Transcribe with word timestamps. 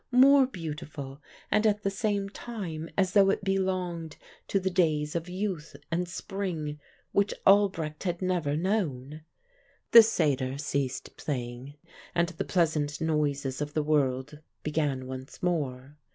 More 0.09 0.47
beautiful, 0.47 1.21
and 1.51 1.67
at 1.67 1.83
the 1.83 1.91
same 1.91 2.27
time 2.27 2.89
as 2.97 3.11
though 3.13 3.29
it 3.29 3.43
belonged 3.43 4.17
to 4.47 4.59
the 4.59 4.71
days 4.71 5.15
of 5.15 5.29
youth 5.29 5.75
and 5.91 6.09
spring 6.09 6.79
which 7.11 7.35
Albrecht 7.45 8.01
had 8.01 8.19
never 8.19 8.57
known. 8.57 9.21
The 9.91 10.01
satyr 10.01 10.57
ceased 10.57 11.15
playing 11.17 11.75
and 12.15 12.29
the 12.29 12.45
pleasant 12.45 12.99
noises 12.99 13.61
of 13.61 13.75
the 13.75 13.83
world 13.83 14.39
began 14.63 15.05
once 15.05 15.43
more. 15.43 15.99